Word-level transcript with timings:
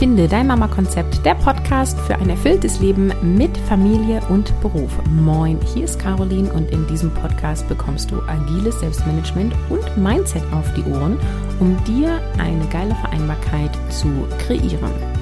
Finde 0.00 0.26
dein 0.28 0.46
Mama-Konzept, 0.46 1.26
der 1.26 1.34
Podcast 1.34 2.00
für 2.00 2.14
ein 2.14 2.30
erfülltes 2.30 2.80
Leben 2.80 3.12
mit 3.20 3.54
Familie 3.58 4.22
und 4.30 4.58
Beruf. 4.62 4.90
Moin, 5.10 5.58
hier 5.74 5.84
ist 5.84 5.98
Caroline 5.98 6.50
und 6.54 6.70
in 6.70 6.86
diesem 6.86 7.12
Podcast 7.12 7.68
bekommst 7.68 8.10
du 8.10 8.22
agiles 8.22 8.80
Selbstmanagement 8.80 9.52
und 9.68 9.98
Mindset 9.98 10.42
auf 10.54 10.72
die 10.72 10.90
Ohren, 10.90 11.18
um 11.60 11.76
dir 11.84 12.18
eine 12.38 12.66
geile 12.68 12.94
Vereinbarkeit 12.94 13.72
zu 13.90 14.08
kreieren. 14.38 15.19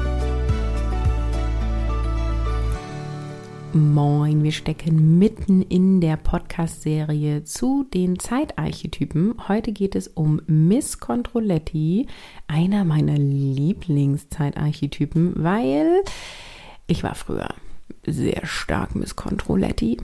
Moin, 3.74 4.42
wir 4.42 4.52
stecken 4.52 5.18
mitten 5.18 5.60
in 5.60 6.00
der 6.00 6.16
Podcast-Serie 6.16 7.44
zu 7.44 7.84
den 7.84 8.18
Zeitarchetypen. 8.18 9.34
Heute 9.46 9.72
geht 9.72 9.94
es 9.94 10.08
um 10.08 10.40
Miss 10.46 11.00
Controletti, 11.00 12.06
einer 12.46 12.86
meiner 12.86 13.18
Lieblingszeitarchetypen, 13.18 15.34
weil 15.36 16.02
ich 16.86 17.02
war 17.02 17.14
früher 17.14 17.50
sehr 18.06 18.46
stark 18.46 18.94
Miss 18.94 19.16
Controletti. 19.16 19.98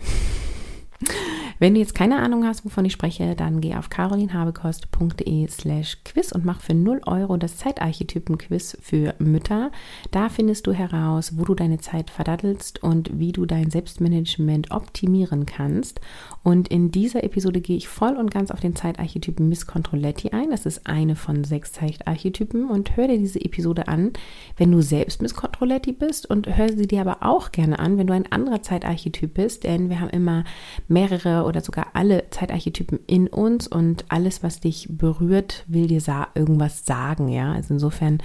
Wenn 1.65 1.73
du 1.73 1.81
jetzt 1.81 1.95
keine 1.95 2.19
Ahnung 2.19 2.45
hast, 2.45 2.67
wovon 2.67 2.85
ich 2.85 2.93
spreche, 2.93 3.35
dann 3.35 3.63
geh 3.63 3.75
auf 3.75 3.89
carolinhabekost.de 3.89 5.49
slash 5.49 5.97
quiz 6.05 6.31
und 6.31 6.45
mach 6.45 6.61
für 6.61 6.75
0 6.75 7.01
Euro 7.07 7.39
das 7.39 7.57
Zeitarchetypen-Quiz 7.57 8.77
für 8.83 9.15
Mütter. 9.19 9.71
Da 10.11 10.29
findest 10.29 10.67
du 10.67 10.73
heraus, 10.73 11.39
wo 11.39 11.45
du 11.47 11.55
deine 11.55 11.79
Zeit 11.79 12.11
verdattelst 12.11 12.83
und 12.83 13.19
wie 13.19 13.33
du 13.33 13.47
dein 13.47 13.71
Selbstmanagement 13.71 14.73
optimieren 14.73 15.47
kannst. 15.47 16.03
Und 16.43 16.69
in 16.69 16.91
dieser 16.91 17.25
Episode 17.25 17.63
gehe 17.63 17.79
ich 17.79 17.89
voll 17.89 18.17
und 18.17 18.31
ganz 18.31 18.51
auf 18.51 18.61
den 18.61 18.77
Zeitarchetypen 18.77 19.49
Miss 19.49 19.67
Controletti 19.67 20.33
ein. 20.33 20.51
Das 20.51 20.67
ist 20.67 20.87
eine 20.87 21.17
von 21.17 21.45
sechs 21.45 21.73
Zeitarchetypen 21.73 22.69
und 22.69 22.99
hör 22.99 23.09
dir 23.09 23.17
diese 23.17 23.41
Episode 23.41 23.89
an, 23.89 24.13
wenn 24.59 24.71
du 24.71 24.83
selbst 24.83 25.23
Miss 25.23 25.35
Controletti 25.35 25.93
bist 25.93 26.29
und 26.29 26.59
hör 26.59 26.69
sie 26.69 26.87
dir 26.87 27.01
aber 27.01 27.23
auch 27.23 27.53
gerne 27.53 27.79
an, 27.79 27.97
wenn 27.97 28.07
du 28.07 28.13
ein 28.13 28.31
anderer 28.31 28.61
Zeitarchetyp 28.61 29.33
bist, 29.33 29.65
denn 29.65 29.89
wir 29.89 30.01
haben 30.01 30.11
immer 30.11 30.45
mehrere 30.89 31.45
oder 31.45 31.54
sogar 31.61 31.89
alle 31.95 32.25
Zeitarchetypen 32.31 33.01
in 33.07 33.29
uns 33.29 33.67
und 33.67 34.05
alles, 34.09 34.43
was 34.43 34.61
dich 34.61 34.89
berührt, 34.91 35.65
will 35.67 35.87
dir 35.87 36.01
sa 36.01 36.29
irgendwas 36.35 36.85
sagen, 36.85 37.29
ja. 37.29 37.53
Also 37.53 37.75
insofern 37.75 38.19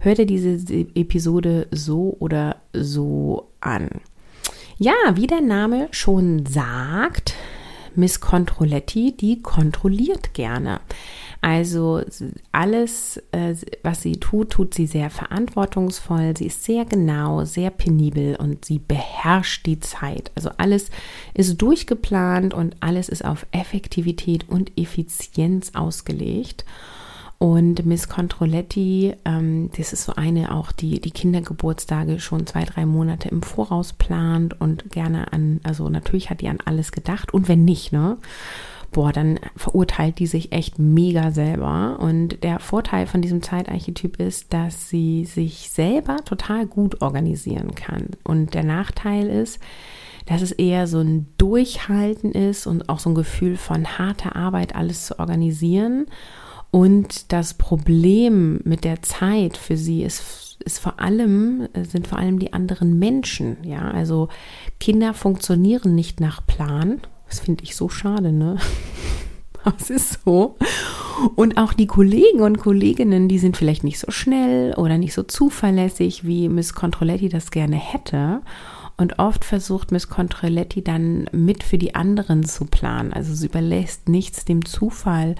hör 0.00 0.14
dir 0.14 0.26
diese 0.26 0.56
Episode 0.94 1.68
so 1.70 2.16
oder 2.18 2.56
so 2.72 3.48
an. 3.60 3.88
Ja, 4.78 4.94
wie 5.14 5.26
der 5.26 5.42
Name 5.42 5.88
schon 5.90 6.46
sagt, 6.46 7.34
Miss 7.96 8.20
Controletti, 8.20 9.16
die 9.16 9.42
kontrolliert 9.42 10.34
gerne. 10.34 10.80
Also 11.40 12.02
alles, 12.52 13.20
äh, 13.32 13.56
was 13.82 14.02
sie 14.02 14.18
tut, 14.18 14.50
tut 14.50 14.74
sie 14.74 14.86
sehr 14.86 15.10
verantwortungsvoll. 15.10 16.36
Sie 16.36 16.46
ist 16.46 16.62
sehr 16.62 16.84
genau, 16.84 17.44
sehr 17.44 17.70
penibel 17.70 18.36
und 18.36 18.64
sie 18.64 18.78
beherrscht 18.78 19.66
die 19.66 19.80
Zeit. 19.80 20.30
Also 20.36 20.50
alles 20.58 20.90
ist 21.34 21.60
durchgeplant 21.60 22.54
und 22.54 22.76
alles 22.78 23.08
ist 23.08 23.24
auf 23.24 23.44
Effektivität 23.50 24.48
und 24.48 24.78
Effizienz 24.78 25.72
ausgelegt. 25.74 26.64
Und 27.42 27.84
Miss 27.86 28.08
Controletti, 28.08 29.16
ähm, 29.24 29.68
das 29.76 29.92
ist 29.92 30.04
so 30.04 30.12
eine 30.14 30.54
auch, 30.54 30.70
die 30.70 31.00
die 31.00 31.10
Kindergeburtstage 31.10 32.20
schon 32.20 32.46
zwei, 32.46 32.62
drei 32.62 32.86
Monate 32.86 33.30
im 33.30 33.42
Voraus 33.42 33.94
plant 33.94 34.60
und 34.60 34.90
gerne 34.90 35.32
an, 35.32 35.58
also 35.64 35.88
natürlich 35.88 36.30
hat 36.30 36.40
die 36.40 36.46
an 36.46 36.58
alles 36.64 36.92
gedacht 36.92 37.34
und 37.34 37.48
wenn 37.48 37.64
nicht, 37.64 37.92
ne? 37.92 38.18
boah, 38.92 39.10
dann 39.10 39.40
verurteilt 39.56 40.20
die 40.20 40.28
sich 40.28 40.52
echt 40.52 40.78
mega 40.78 41.32
selber. 41.32 41.98
Und 41.98 42.44
der 42.44 42.60
Vorteil 42.60 43.08
von 43.08 43.22
diesem 43.22 43.42
Zeitarchetyp 43.42 44.20
ist, 44.20 44.52
dass 44.52 44.88
sie 44.88 45.24
sich 45.24 45.68
selber 45.68 46.18
total 46.24 46.66
gut 46.66 47.02
organisieren 47.02 47.74
kann. 47.74 48.10
Und 48.22 48.54
der 48.54 48.62
Nachteil 48.62 49.28
ist, 49.28 49.58
dass 50.26 50.42
es 50.42 50.52
eher 50.52 50.86
so 50.86 51.00
ein 51.00 51.26
Durchhalten 51.38 52.30
ist 52.30 52.68
und 52.68 52.88
auch 52.88 53.00
so 53.00 53.10
ein 53.10 53.16
Gefühl 53.16 53.56
von 53.56 53.98
harter 53.98 54.36
Arbeit, 54.36 54.76
alles 54.76 55.06
zu 55.06 55.18
organisieren. 55.18 56.06
Und 56.72 57.32
das 57.32 57.54
Problem 57.54 58.60
mit 58.64 58.82
der 58.82 59.02
Zeit 59.02 59.56
für 59.56 59.76
sie 59.76 60.02
ist, 60.02 60.58
ist 60.64 60.80
vor 60.80 60.98
allem, 60.98 61.68
sind 61.74 62.08
vor 62.08 62.18
allem 62.18 62.40
die 62.40 62.52
anderen 62.52 62.98
Menschen. 62.98 63.58
Ja, 63.62 63.90
also 63.90 64.28
Kinder 64.80 65.14
funktionieren 65.14 65.94
nicht 65.94 66.18
nach 66.18 66.44
Plan 66.44 67.02
das 67.32 67.40
finde 67.40 67.64
ich 67.64 67.76
so 67.76 67.88
schade, 67.88 68.30
ne? 68.30 68.58
Das 69.64 69.90
ist 69.90 70.18
so. 70.24 70.56
Und 71.36 71.56
auch 71.56 71.72
die 71.72 71.86
Kollegen 71.86 72.40
und 72.40 72.58
Kolleginnen, 72.58 73.28
die 73.28 73.38
sind 73.38 73.56
vielleicht 73.56 73.84
nicht 73.84 74.00
so 74.00 74.10
schnell 74.10 74.74
oder 74.74 74.98
nicht 74.98 75.14
so 75.14 75.22
zuverlässig, 75.22 76.26
wie 76.26 76.48
Miss 76.48 76.74
Controletti 76.74 77.28
das 77.28 77.52
gerne 77.52 77.76
hätte. 77.76 78.42
Und 78.96 79.20
oft 79.20 79.44
versucht 79.44 79.92
Miss 79.92 80.08
Controletti 80.08 80.82
dann 80.82 81.26
mit 81.30 81.62
für 81.62 81.78
die 81.78 81.94
anderen 81.94 82.44
zu 82.44 82.64
planen. 82.64 83.12
Also 83.12 83.34
sie 83.34 83.46
überlässt 83.46 84.08
nichts 84.08 84.44
dem 84.44 84.64
Zufall 84.64 85.36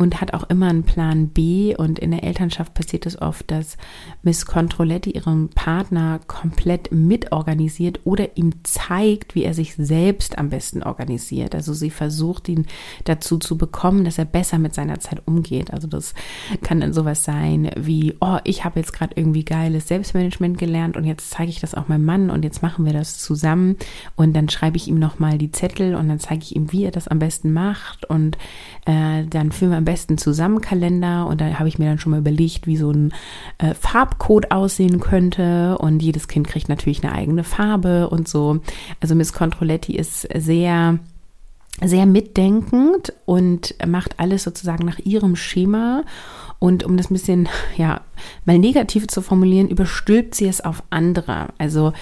und 0.00 0.22
hat 0.22 0.32
auch 0.32 0.48
immer 0.48 0.68
einen 0.68 0.84
Plan 0.84 1.28
B. 1.28 1.76
Und 1.76 1.98
in 1.98 2.10
der 2.10 2.24
Elternschaft 2.24 2.72
passiert 2.72 3.04
es 3.04 3.20
oft, 3.20 3.50
dass 3.50 3.76
Miss 4.22 4.46
Controletti 4.46 5.10
ihren 5.10 5.50
Partner 5.50 6.20
komplett 6.26 6.90
mitorganisiert 6.90 8.00
oder 8.04 8.34
ihm 8.38 8.54
zeigt, 8.62 9.34
wie 9.34 9.44
er 9.44 9.52
sich 9.52 9.74
selbst 9.74 10.38
am 10.38 10.48
besten 10.48 10.82
organisiert. 10.82 11.54
Also 11.54 11.74
sie 11.74 11.90
versucht 11.90 12.48
ihn 12.48 12.66
dazu 13.04 13.36
zu 13.36 13.58
bekommen, 13.58 14.04
dass 14.04 14.16
er 14.16 14.24
besser 14.24 14.58
mit 14.58 14.74
seiner 14.74 15.00
Zeit 15.00 15.20
umgeht. 15.26 15.70
Also 15.70 15.86
das 15.86 16.14
kann 16.62 16.80
dann 16.80 16.94
sowas 16.94 17.22
sein 17.22 17.70
wie, 17.76 18.16
oh, 18.20 18.38
ich 18.44 18.64
habe 18.64 18.80
jetzt 18.80 18.94
gerade 18.94 19.12
irgendwie 19.16 19.44
geiles 19.44 19.86
Selbstmanagement 19.88 20.56
gelernt 20.56 20.96
und 20.96 21.04
jetzt 21.04 21.30
zeige 21.30 21.50
ich 21.50 21.60
das 21.60 21.74
auch 21.74 21.88
meinem 21.88 22.06
Mann 22.06 22.30
und 22.30 22.42
jetzt 22.42 22.62
machen 22.62 22.86
wir 22.86 22.94
das 22.94 23.18
zusammen 23.18 23.76
und 24.16 24.34
dann 24.34 24.48
schreibe 24.48 24.78
ich 24.78 24.88
ihm 24.88 24.98
nochmal 24.98 25.36
die 25.36 25.52
Zettel 25.52 25.94
und 25.94 26.08
dann 26.08 26.20
zeige 26.20 26.42
ich 26.42 26.56
ihm, 26.56 26.72
wie 26.72 26.84
er 26.84 26.90
das 26.90 27.06
am 27.06 27.18
besten 27.18 27.52
macht 27.52 28.06
und 28.06 28.38
äh, 28.86 29.26
dann 29.26 29.52
führen 29.52 29.72
wir 29.72 29.76
am 29.76 29.84
besten 29.84 29.89
zusammen 29.96 30.60
Kalender 30.60 31.26
und 31.26 31.40
da 31.40 31.58
habe 31.58 31.68
ich 31.68 31.78
mir 31.78 31.86
dann 31.86 31.98
schon 31.98 32.10
mal 32.10 32.20
überlegt, 32.20 32.66
wie 32.66 32.76
so 32.76 32.90
ein 32.90 33.12
äh, 33.58 33.74
Farbcode 33.74 34.50
aussehen 34.50 35.00
könnte 35.00 35.78
und 35.78 36.02
jedes 36.02 36.28
Kind 36.28 36.48
kriegt 36.48 36.68
natürlich 36.68 37.04
eine 37.04 37.14
eigene 37.14 37.44
Farbe 37.44 38.08
und 38.08 38.28
so. 38.28 38.60
Also 39.00 39.14
Miss 39.14 39.32
Controletti 39.32 39.94
ist 39.96 40.28
sehr 40.34 40.98
sehr 41.82 42.04
mitdenkend 42.04 43.12
und 43.24 43.74
macht 43.86 44.18
alles 44.18 44.42
sozusagen 44.42 44.84
nach 44.84 44.98
ihrem 44.98 45.36
Schema. 45.36 46.04
Und 46.58 46.84
um 46.84 46.96
das 46.98 47.10
ein 47.10 47.14
bisschen, 47.14 47.48
ja, 47.76 48.02
mal 48.44 48.58
negativ 48.58 49.08
zu 49.08 49.22
formulieren, 49.22 49.68
überstülpt 49.68 50.34
sie 50.34 50.46
es 50.46 50.60
auf 50.60 50.82
andere. 50.90 51.48
Also 51.56 51.92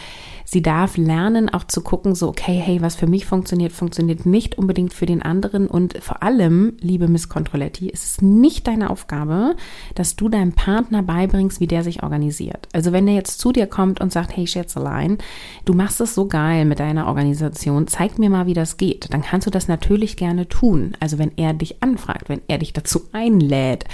Sie 0.51 0.63
darf 0.63 0.97
lernen, 0.97 1.51
auch 1.51 1.65
zu 1.65 1.83
gucken, 1.83 2.15
so, 2.15 2.27
okay, 2.27 2.55
hey, 2.55 2.81
was 2.81 2.97
für 2.97 3.07
mich 3.07 3.27
funktioniert, 3.27 3.71
funktioniert 3.71 4.25
nicht 4.25 4.57
unbedingt 4.57 4.95
für 4.95 5.05
den 5.05 5.21
anderen. 5.21 5.67
Und 5.67 6.03
vor 6.03 6.23
allem, 6.23 6.79
liebe 6.81 7.07
Miss 7.07 7.29
Controletti, 7.29 7.91
ist 7.91 8.07
es 8.07 8.23
nicht 8.23 8.67
deine 8.67 8.89
Aufgabe, 8.89 9.57
dass 9.95 10.17
du 10.17 10.31
deinem 10.31 10.55
Partner 10.55 11.03
beibringst, 11.03 11.61
wie 11.61 11.67
der 11.67 11.85
sich 11.85 12.03
organisiert. 12.03 12.67
Also 12.73 12.93
wenn 12.93 13.05
der 13.05 13.15
jetzt 13.15 13.41
zu 13.41 13.53
dir 13.53 13.67
kommt 13.67 14.01
und 14.01 14.11
sagt, 14.11 14.35
hey 14.35 14.47
Schätzelein, 14.47 15.19
du 15.67 15.75
machst 15.75 16.01
es 16.01 16.15
so 16.15 16.29
geil 16.29 16.65
mit 16.65 16.81
deiner 16.81 17.09
Organisation, 17.09 17.87
zeig 17.87 18.19
mir 18.19 18.31
mal, 18.31 18.47
wie 18.47 18.55
das 18.55 18.79
geht. 18.79 19.13
Dann 19.13 19.21
kannst 19.21 19.47
du 19.47 19.51
das 19.51 19.69
natürlich 19.69 20.17
gerne 20.17 20.49
tun. 20.49 20.97
Also 20.99 21.19
wenn 21.19 21.33
er 21.37 21.53
dich 21.53 21.83
anfragt, 21.83 22.31
wenn 22.31 22.41
er 22.49 22.57
dich 22.57 22.73
dazu 22.73 23.03
einlädt. 23.13 23.85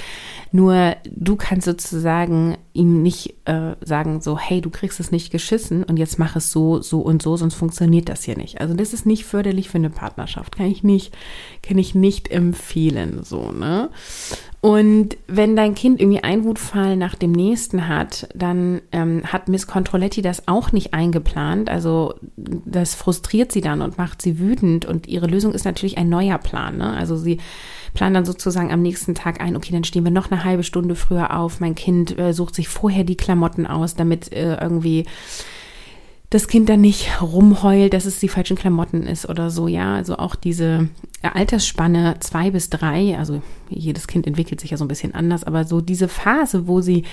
Nur 0.52 0.94
du 1.10 1.34
kannst 1.34 1.64
sozusagen 1.64 2.56
ihm 2.74 3.02
nicht 3.02 3.34
äh, 3.44 3.74
sagen, 3.80 4.20
so, 4.20 4.38
hey, 4.38 4.60
du 4.60 4.70
kriegst 4.70 5.00
es 5.00 5.10
nicht 5.10 5.32
geschissen 5.32 5.82
und 5.82 5.96
jetzt 5.96 6.20
mach 6.20 6.36
es 6.36 6.43
es 6.44 6.52
so, 6.52 6.80
so 6.80 7.00
und 7.00 7.22
so, 7.22 7.36
sonst 7.36 7.54
funktioniert 7.54 8.08
das 8.08 8.24
hier 8.24 8.36
nicht. 8.36 8.60
Also 8.60 8.74
das 8.74 8.92
ist 8.92 9.06
nicht 9.06 9.24
förderlich 9.24 9.68
für 9.68 9.78
eine 9.78 9.90
Partnerschaft. 9.90 10.56
Kann 10.56 10.66
ich 10.66 10.84
nicht, 10.84 11.14
kann 11.62 11.78
ich 11.78 11.94
nicht 11.94 12.30
empfehlen, 12.30 13.20
so, 13.22 13.52
ne? 13.52 13.90
Und 14.64 15.18
wenn 15.26 15.56
dein 15.56 15.74
Kind 15.74 16.00
irgendwie 16.00 16.24
einen 16.24 16.44
Wutfall 16.44 16.96
nach 16.96 17.16
dem 17.16 17.32
nächsten 17.32 17.86
hat, 17.86 18.28
dann 18.34 18.80
ähm, 18.92 19.22
hat 19.24 19.46
Miss 19.46 19.66
Controletti 19.66 20.22
das 20.22 20.48
auch 20.48 20.72
nicht 20.72 20.94
eingeplant. 20.94 21.68
Also 21.68 22.14
das 22.38 22.94
frustriert 22.94 23.52
sie 23.52 23.60
dann 23.60 23.82
und 23.82 23.98
macht 23.98 24.22
sie 24.22 24.38
wütend. 24.38 24.86
Und 24.86 25.06
ihre 25.06 25.26
Lösung 25.26 25.52
ist 25.52 25.66
natürlich 25.66 25.98
ein 25.98 26.08
neuer 26.08 26.38
Plan. 26.38 26.78
Ne? 26.78 26.96
Also 26.96 27.14
sie 27.18 27.40
plant 27.92 28.16
dann 28.16 28.24
sozusagen 28.24 28.72
am 28.72 28.80
nächsten 28.80 29.14
Tag 29.14 29.42
ein, 29.42 29.54
okay, 29.54 29.72
dann 29.72 29.84
stehen 29.84 30.04
wir 30.04 30.10
noch 30.10 30.30
eine 30.30 30.44
halbe 30.44 30.64
Stunde 30.64 30.94
früher 30.94 31.36
auf. 31.36 31.60
Mein 31.60 31.74
Kind 31.74 32.18
äh, 32.18 32.32
sucht 32.32 32.54
sich 32.54 32.68
vorher 32.68 33.04
die 33.04 33.18
Klamotten 33.18 33.66
aus, 33.66 33.96
damit 33.96 34.32
äh, 34.32 34.56
irgendwie 34.62 35.04
das 36.34 36.48
Kind 36.48 36.68
dann 36.68 36.80
nicht 36.80 37.22
rumheult, 37.22 37.94
dass 37.94 38.06
es 38.06 38.18
die 38.18 38.28
falschen 38.28 38.56
Klamotten 38.56 39.04
ist 39.04 39.28
oder 39.28 39.50
so, 39.50 39.68
ja. 39.68 39.94
Also 39.94 40.16
auch 40.16 40.34
diese 40.34 40.88
Altersspanne 41.22 42.16
zwei 42.18 42.50
bis 42.50 42.70
drei, 42.70 43.16
also 43.16 43.40
jedes 43.68 44.08
Kind 44.08 44.26
entwickelt 44.26 44.60
sich 44.60 44.72
ja 44.72 44.76
so 44.76 44.84
ein 44.84 44.88
bisschen 44.88 45.14
anders, 45.14 45.44
aber 45.44 45.62
so 45.62 45.80
diese 45.80 46.08
Phase, 46.08 46.66
wo 46.66 46.80
sie, 46.80 47.04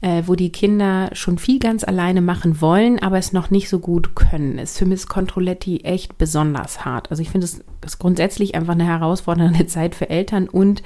äh, 0.00 0.22
wo 0.26 0.36
die 0.36 0.52
Kinder 0.52 1.10
schon 1.12 1.38
viel 1.38 1.58
ganz 1.58 1.82
alleine 1.82 2.20
machen 2.20 2.60
wollen, 2.60 3.00
aber 3.00 3.18
es 3.18 3.32
noch 3.32 3.50
nicht 3.50 3.68
so 3.68 3.80
gut 3.80 4.14
können, 4.14 4.58
ist 4.58 4.78
für 4.78 4.86
Miss 4.86 5.08
Controletti 5.08 5.78
echt 5.78 6.16
besonders 6.16 6.84
hart. 6.84 7.10
Also 7.10 7.20
ich 7.20 7.30
finde 7.30 7.46
es 7.46 7.64
ist 7.84 7.98
grundsätzlich 7.98 8.54
einfach 8.54 8.74
eine 8.74 8.86
herausfordernde 8.86 9.66
Zeit 9.66 9.96
für 9.96 10.08
Eltern 10.08 10.48
und 10.48 10.84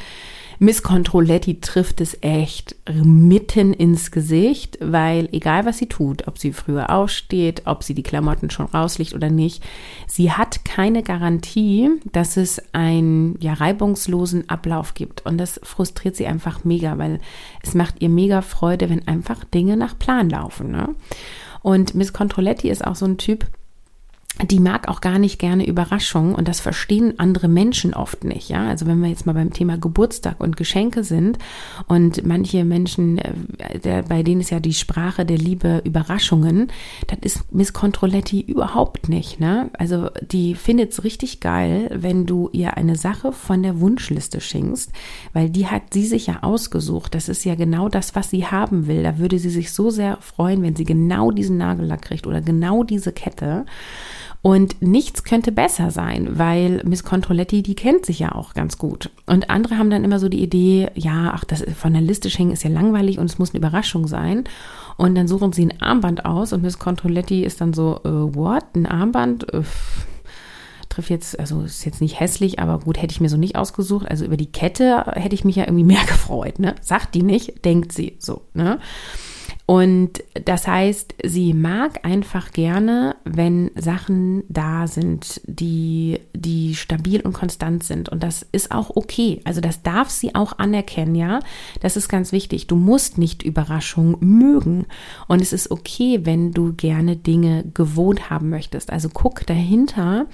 Miss 0.63 0.85
Controletti 0.85 1.59
trifft 1.59 2.01
es 2.01 2.17
echt 2.21 2.77
mitten 2.89 3.73
ins 3.73 4.13
Gesicht, 4.13 4.79
weil 4.81 5.29
egal 5.33 5.67
was 5.67 5.79
sie 5.79 5.89
tut, 5.89 6.29
ob 6.29 6.39
sie 6.39 6.53
früher 6.53 6.91
aufsteht, 6.91 7.63
ob 7.65 7.83
sie 7.83 7.95
die 7.95 8.05
Klamotten 8.05 8.49
schon 8.49 8.67
rauslegt 8.67 9.13
oder 9.13 9.29
nicht, 9.29 9.65
sie 10.07 10.31
hat 10.31 10.65
keine 10.65 11.03
Garantie, 11.03 11.91
dass 12.13 12.37
es 12.37 12.63
einen 12.73 13.41
ja, 13.41 13.55
reibungslosen 13.55 14.49
Ablauf 14.49 14.95
gibt. 14.95 15.27
Und 15.27 15.37
das 15.39 15.59
frustriert 15.65 16.15
sie 16.15 16.29
einfach 16.29 16.63
mega, 16.63 16.97
weil 16.97 17.19
es 17.65 17.75
macht 17.75 17.97
ihr 17.99 18.09
mega 18.09 18.41
Freude, 18.41 18.89
wenn 18.89 19.09
einfach 19.09 19.43
Dinge 19.43 19.77
nach 19.77 19.99
Plan 19.99 20.31
laufen. 20.31 20.71
Ne? 20.71 20.95
Und 21.63 21.97
Miss 21.97 22.13
Controletti 22.13 22.71
ist 22.71 22.87
auch 22.87 22.95
so 22.95 23.07
ein 23.07 23.19
Typ, 23.19 23.49
die 24.49 24.61
mag 24.61 24.89
auch 24.89 25.01
gar 25.01 25.19
nicht 25.19 25.39
gerne 25.39 25.67
Überraschungen 25.67 26.35
und 26.35 26.49
das 26.49 26.59
verstehen 26.59 27.19
andere 27.19 27.49
Menschen 27.49 27.93
oft 27.93 28.25
nicht. 28.25 28.49
Ja, 28.49 28.67
also 28.67 28.87
wenn 28.87 29.01
wir 29.01 29.09
jetzt 29.09 29.27
mal 29.27 29.35
beim 29.35 29.53
Thema 29.53 29.77
Geburtstag 29.77 30.41
und 30.41 30.57
Geschenke 30.57 31.05
sind 31.05 31.39
und 31.87 32.25
manche 32.27 32.65
Menschen, 32.65 33.19
äh, 33.19 33.79
der, 33.79 34.03
bei 34.03 34.23
denen 34.23 34.41
ist 34.41 34.51
ja 34.51 34.59
die 34.59 34.73
Sprache 34.73 35.27
der 35.27 35.37
Liebe 35.37 35.83
Überraschungen, 35.85 36.73
das 37.09 37.19
ist 37.21 37.53
Miss 37.53 37.73
Controletti 37.75 38.41
überhaupt 38.41 39.09
nicht. 39.11 39.39
Ne? 39.39 39.71
Also 39.75 40.09
die 40.23 40.55
findet 40.55 40.93
es 40.93 41.05
richtig 41.05 41.41
geil, 41.41 41.91
wenn 41.93 42.25
du 42.25 42.49
ihr 42.53 42.77
eine 42.77 42.97
Sache 42.97 43.33
von 43.33 43.63
der 43.63 43.81
Wunschliste 43.81 44.41
schenkst, 44.41 44.93
weil 45.35 45.51
die 45.51 45.67
hat 45.67 45.93
sie 45.93 46.07
sich 46.07 46.27
ja 46.27 46.39
ausgesucht. 46.43 47.15
Das 47.15 47.29
ist 47.29 47.45
ja 47.45 47.55
genau 47.55 47.91
das, 47.91 48.15
was 48.15 48.31
sie 48.31 48.47
haben 48.47 48.87
will. 48.87 49.03
Da 49.03 49.19
würde 49.19 49.39
sie 49.39 49.51
sich 49.51 49.73
so 49.73 49.91
sehr 49.91 50.17
freuen, 50.21 50.63
wenn 50.63 50.75
sie 50.75 50.85
genau 50.85 51.31
diesen 51.31 51.59
Nagellack 51.59 52.03
kriegt 52.03 52.27
oder 52.27 52.41
genau 52.41 52.83
diese 52.83 53.13
Kette. 53.13 53.67
Und 54.43 54.83
nichts 54.83 55.23
könnte 55.23 55.53
besser 55.53 55.93
sein, 55.93 56.37
weil 56.37 56.83
Miss 56.85 57.05
Controletti, 57.05 57.63
die 57.63 57.77
kennt 57.77 58.05
sich 58.05 58.19
ja 58.19 58.33
auch 58.33 58.55
ganz 58.55 58.77
gut. 58.77 59.11
Und 59.25 59.51
andere 59.51 59.79
haben 59.79 59.89
dann 59.89 60.03
immer 60.03 60.19
so 60.19 60.29
die 60.29 60.43
Idee, 60.43 60.91
ja, 60.95 61.33
ach, 61.33 61.45
das 61.45 61.65
von 61.79 61.93
der 61.93 62.03
Liste 62.03 62.29
schenken 62.29 62.53
ist 62.53 62.65
ja 62.65 62.71
langweilig 62.71 63.21
und 63.21 63.27
es 63.27 63.39
muss 63.39 63.51
eine 63.51 63.59
Überraschung 63.59 64.09
sein. 64.09 64.45
Und 64.97 65.15
dann 65.15 65.29
suchen 65.29 65.53
sie 65.53 65.65
ein 65.67 65.81
Armband 65.81 66.25
aus 66.25 66.53
und 66.53 66.63
Miss 66.63 66.81
Controletti 66.81 67.45
ist 67.45 67.61
dann 67.61 67.73
so, 67.73 68.01
äh, 68.05 68.09
what? 68.09 68.65
Ein 68.75 68.87
Armband? 68.87 69.53
Äh, 69.55 69.63
trifft 70.89 71.11
jetzt, 71.11 71.39
also 71.39 71.63
ist 71.63 71.85
jetzt 71.85 72.01
nicht 72.01 72.21
hässlich, 72.21 72.59
aber 72.59 72.81
gut, 72.81 73.01
hätte 73.01 73.13
ich 73.13 73.21
mir 73.21 73.29
so 73.29 73.37
nicht 73.37 73.57
ausgesucht. 73.57 74.11
Also 74.11 74.25
über 74.25 74.37
die 74.37 74.51
Kette 74.51 75.05
hätte 75.15 75.35
ich 75.35 75.45
mich 75.45 75.57
ja 75.57 75.65
irgendwie 75.65 75.85
mehr 75.95 76.05
gefreut, 76.05 76.59
ne? 76.59 76.75
Sagt 76.81 77.15
die 77.15 77.23
nicht, 77.23 77.65
denkt 77.65 77.93
sie 77.93 78.17
so, 78.19 78.43
ne? 78.55 78.81
Und 79.65 80.25
das 80.45 80.67
heißt, 80.67 81.15
sie 81.25 81.55
mag 81.55 82.05
einfach 82.05 82.51
gerne, 82.51 83.15
wenn 83.25 83.71
Sachen 83.77 84.43
da 84.49 84.89
sind, 84.89 85.41
die, 85.45 86.21
die 86.35 86.75
stabil 86.75 87.21
und 87.21 87.33
konstant 87.33 87.85
sind. 87.85 88.09
Und 88.09 88.25
das 88.25 88.45
ist 88.51 88.73
auch 88.73 88.91
okay. 88.97 89.41
Also 89.45 89.61
das 89.61 89.83
darf 89.83 90.11
sie 90.11 90.35
auch 90.35 90.59
anerkennen, 90.59 91.15
ja. 91.15 91.41
Das 91.81 91.97
ist 91.97 92.09
ganz 92.09 92.33
wichtig. 92.33 92.67
Du 92.67 92.75
musst 92.75 93.19
nicht 93.19 93.45
Überraschungen 93.45 94.17
mögen. 94.21 94.87
Und 95.29 95.41
es 95.41 95.53
ist 95.53 95.71
okay, 95.71 96.21
wenn 96.25 96.53
du 96.53 96.73
gerne 96.73 97.17
Dinge 97.17 97.65
gewohnt 97.73 98.31
haben 98.31 98.51
möchtest. 98.51 98.91
Also 98.93 99.11
guck 99.13 99.47
dahinter, 99.47 100.27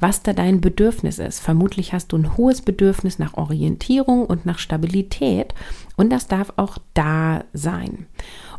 was 0.00 0.22
da 0.22 0.32
dein 0.32 0.60
Bedürfnis 0.60 1.20
ist. 1.20 1.38
Vermutlich 1.38 1.92
hast 1.92 2.12
du 2.12 2.18
ein 2.18 2.36
hohes 2.36 2.62
Bedürfnis 2.62 3.20
nach 3.20 3.34
Orientierung 3.34 4.26
und 4.26 4.44
nach 4.44 4.58
Stabilität. 4.58 5.54
Und 5.96 6.10
das 6.10 6.26
darf 6.26 6.52
auch 6.56 6.78
da 6.94 7.44
sein. 7.52 8.06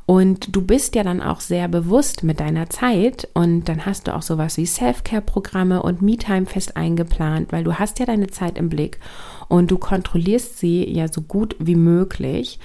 Und 0.05 0.53
du 0.53 0.61
bist 0.61 0.95
ja 0.95 1.03
dann 1.03 1.21
auch 1.21 1.39
sehr 1.39 1.69
bewusst 1.69 2.23
mit 2.23 2.41
deiner 2.41 2.69
Zeit 2.69 3.29
und 3.33 3.69
dann 3.69 3.85
hast 3.85 4.07
du 4.07 4.15
auch 4.15 4.21
sowas 4.21 4.57
wie 4.57 4.65
Self-Care-Programme 4.65 5.81
und 5.81 6.01
Me-Time 6.01 6.45
fest 6.45 6.75
eingeplant, 6.75 7.53
weil 7.53 7.63
du 7.63 7.79
hast 7.79 7.99
ja 7.99 8.05
deine 8.05 8.27
Zeit 8.27 8.57
im 8.57 8.67
Blick 8.67 8.99
und 9.47 9.71
du 9.71 9.77
kontrollierst 9.77 10.59
sie 10.59 10.89
ja 10.89 11.07
so 11.07 11.21
gut 11.21 11.55
wie 11.59 11.75
möglich. 11.75 12.59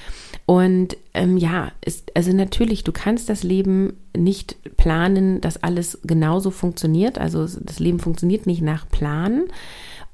Und 0.46 0.96
ähm, 1.14 1.36
ja, 1.36 1.70
ist, 1.84 2.16
also 2.16 2.32
natürlich, 2.32 2.82
du 2.82 2.90
kannst 2.90 3.28
das 3.28 3.42
Leben 3.42 3.92
nicht 4.16 4.56
planen, 4.76 5.40
dass 5.40 5.62
alles 5.62 6.00
genauso 6.04 6.50
funktioniert. 6.50 7.18
Also 7.18 7.46
das 7.46 7.78
Leben 7.78 8.00
funktioniert 8.00 8.46
nicht 8.46 8.62
nach 8.62 8.88
Plan. 8.88 9.44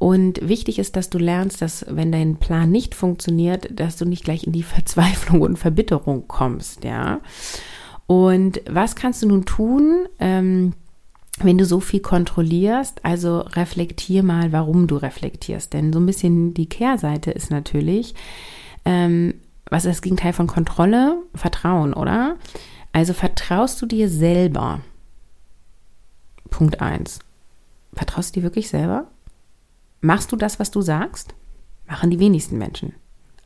Und 0.04 0.46
wichtig 0.46 0.78
ist, 0.78 0.96
dass 0.96 1.08
du 1.08 1.16
lernst, 1.16 1.62
dass 1.62 1.86
wenn 1.88 2.12
dein 2.12 2.36
Plan 2.36 2.70
nicht 2.70 2.94
funktioniert, 2.94 3.68
dass 3.70 3.96
du 3.96 4.04
nicht 4.04 4.22
gleich 4.22 4.44
in 4.44 4.52
die 4.52 4.62
Verzweiflung 4.62 5.40
und 5.40 5.58
Verbitterung 5.58 6.28
kommst, 6.28 6.84
ja. 6.84 7.20
Und 8.06 8.60
was 8.68 8.96
kannst 8.96 9.22
du 9.22 9.28
nun 9.28 9.46
tun? 9.46 10.06
Ähm, 10.18 10.74
wenn 11.38 11.56
du 11.56 11.64
so 11.64 11.80
viel 11.80 12.00
kontrollierst, 12.00 13.02
also 13.02 13.38
reflektier 13.38 14.22
mal, 14.22 14.52
warum 14.52 14.88
du 14.88 14.96
reflektierst. 14.96 15.72
Denn 15.72 15.90
so 15.90 16.00
ein 16.00 16.06
bisschen 16.06 16.52
die 16.52 16.68
Kehrseite 16.68 17.30
ist 17.30 17.50
natürlich, 17.50 18.14
ähm, 18.84 19.32
was 19.70 19.86
ist 19.86 19.94
das 19.94 20.02
Gegenteil 20.02 20.34
von 20.34 20.48
Kontrolle? 20.48 21.22
Vertrauen, 21.34 21.94
oder? 21.94 22.36
Also 22.92 23.14
vertraust 23.14 23.80
du 23.80 23.86
dir 23.86 24.10
selber? 24.10 24.82
Punkt 26.50 26.82
1. 26.82 27.20
Vertraust 27.94 28.36
du 28.36 28.40
dir 28.40 28.44
wirklich 28.44 28.68
selber? 28.68 29.06
Machst 30.04 30.30
du 30.32 30.36
das, 30.36 30.60
was 30.60 30.70
du 30.70 30.82
sagst? 30.82 31.34
Machen 31.86 32.10
die 32.10 32.18
wenigsten 32.18 32.58
Menschen. 32.58 32.92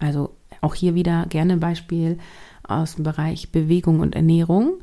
Also 0.01 0.35
auch 0.61 0.75
hier 0.75 0.97
wieder 0.97 1.27
gerne 1.29 1.53
ein 1.53 1.61
Beispiel 1.61 2.19
aus 2.67 2.97
dem 2.97 3.05
Bereich 3.05 3.53
Bewegung 3.53 4.01
und 4.01 4.17
Ernährung. 4.17 4.81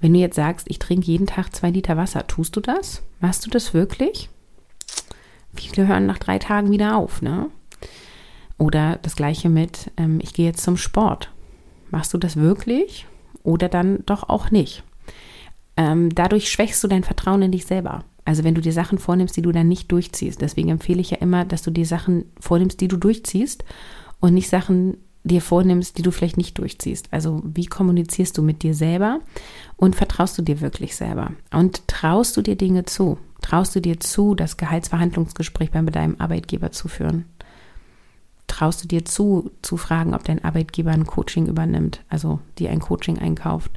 Wenn 0.00 0.12
du 0.12 0.20
jetzt 0.20 0.36
sagst, 0.36 0.68
ich 0.70 0.78
trinke 0.78 1.08
jeden 1.08 1.26
Tag 1.26 1.52
zwei 1.52 1.70
Liter 1.70 1.96
Wasser, 1.96 2.28
tust 2.28 2.54
du 2.54 2.60
das? 2.60 3.02
Machst 3.18 3.44
du 3.44 3.50
das 3.50 3.74
wirklich? 3.74 4.30
Viele 5.56 5.88
hören 5.88 6.06
nach 6.06 6.18
drei 6.18 6.38
Tagen 6.38 6.70
wieder 6.70 6.96
auf, 6.96 7.20
ne? 7.20 7.50
Oder 8.56 9.00
das 9.02 9.16
gleiche 9.16 9.48
mit, 9.48 9.90
ähm, 9.96 10.20
ich 10.22 10.34
gehe 10.34 10.46
jetzt 10.46 10.62
zum 10.62 10.76
Sport. 10.76 11.32
Machst 11.90 12.14
du 12.14 12.18
das 12.18 12.36
wirklich? 12.36 13.08
Oder 13.42 13.68
dann 13.68 14.04
doch 14.06 14.28
auch 14.28 14.52
nicht? 14.52 14.84
Ähm, 15.76 16.14
dadurch 16.14 16.48
schwächst 16.48 16.84
du 16.84 16.86
dein 16.86 17.02
Vertrauen 17.02 17.42
in 17.42 17.50
dich 17.50 17.66
selber. 17.66 18.04
Also 18.26 18.44
wenn 18.44 18.54
du 18.54 18.60
dir 18.60 18.72
Sachen 18.72 18.98
vornimmst, 18.98 19.36
die 19.36 19.42
du 19.42 19.52
dann 19.52 19.68
nicht 19.68 19.90
durchziehst. 19.90 20.42
Deswegen 20.42 20.68
empfehle 20.68 21.00
ich 21.00 21.12
ja 21.12 21.18
immer, 21.18 21.44
dass 21.44 21.62
du 21.62 21.70
dir 21.70 21.86
Sachen 21.86 22.26
vornimmst, 22.40 22.80
die 22.80 22.88
du 22.88 22.96
durchziehst 22.96 23.64
und 24.20 24.34
nicht 24.34 24.50
Sachen 24.50 24.98
dir 25.22 25.40
vornimmst, 25.40 25.96
die 25.96 26.02
du 26.02 26.10
vielleicht 26.10 26.36
nicht 26.36 26.58
durchziehst. 26.58 27.08
Also 27.12 27.40
wie 27.44 27.66
kommunizierst 27.66 28.36
du 28.36 28.42
mit 28.42 28.62
dir 28.62 28.74
selber 28.74 29.20
und 29.76 29.94
vertraust 29.94 30.36
du 30.38 30.42
dir 30.42 30.60
wirklich 30.60 30.96
selber? 30.96 31.32
Und 31.52 31.86
traust 31.86 32.36
du 32.36 32.42
dir 32.42 32.56
Dinge 32.56 32.84
zu? 32.84 33.16
Traust 33.42 33.76
du 33.76 33.80
dir 33.80 34.00
zu, 34.00 34.34
das 34.34 34.56
Gehaltsverhandlungsgespräch 34.56 35.70
bei 35.70 35.82
deinem 35.82 36.20
Arbeitgeber 36.20 36.72
zu 36.72 36.88
führen? 36.88 37.26
Traust 38.48 38.82
du 38.82 38.88
dir 38.88 39.04
zu, 39.04 39.52
zu 39.62 39.76
fragen, 39.76 40.14
ob 40.14 40.24
dein 40.24 40.44
Arbeitgeber 40.44 40.90
ein 40.90 41.06
Coaching 41.06 41.46
übernimmt, 41.46 42.00
also 42.08 42.40
dir 42.58 42.70
ein 42.70 42.80
Coaching 42.80 43.18
einkauft? 43.18 43.70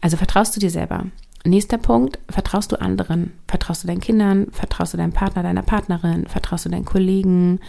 Also 0.00 0.16
vertraust 0.16 0.54
du 0.54 0.60
dir 0.60 0.70
selber? 0.70 1.06
Nächster 1.44 1.78
Punkt, 1.78 2.18
vertraust 2.28 2.70
du 2.72 2.80
anderen? 2.80 3.32
Vertraust 3.48 3.82
du 3.82 3.86
deinen 3.86 4.00
Kindern? 4.00 4.48
Vertraust 4.52 4.92
du 4.92 4.98
deinem 4.98 5.12
Partner, 5.12 5.42
deiner 5.42 5.62
Partnerin? 5.62 6.26
Vertraust 6.26 6.66
du 6.66 6.68
deinen 6.68 6.84
Kollegen? 6.84 7.60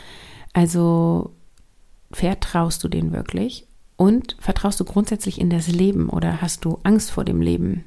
Also 0.53 1.33
vertraust 2.11 2.83
du 2.83 2.89
denen 2.89 3.13
wirklich? 3.13 3.67
Und 3.95 4.35
vertraust 4.39 4.79
du 4.79 4.83
grundsätzlich 4.83 5.39
in 5.39 5.49
das 5.49 5.67
Leben 5.67 6.09
oder 6.09 6.41
hast 6.41 6.65
du 6.65 6.79
Angst 6.83 7.11
vor 7.11 7.23
dem 7.23 7.39
Leben? 7.41 7.85